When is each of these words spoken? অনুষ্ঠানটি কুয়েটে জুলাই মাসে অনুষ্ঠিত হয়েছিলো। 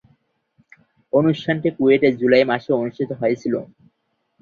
অনুষ্ঠানটি 1.13 1.69
কুয়েটে 1.77 2.09
জুলাই 2.19 2.43
মাসে 2.51 2.69
অনুষ্ঠিত 2.73 3.09
হয়েছিলো। 3.21 3.59